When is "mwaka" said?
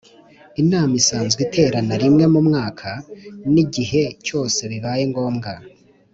2.47-2.89